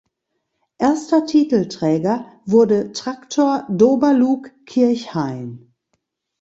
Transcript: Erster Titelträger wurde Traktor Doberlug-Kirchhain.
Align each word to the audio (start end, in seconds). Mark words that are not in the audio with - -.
Erster 0.79 1.27
Titelträger 1.27 2.25
wurde 2.47 2.91
Traktor 2.91 3.67
Doberlug-Kirchhain. 3.69 5.75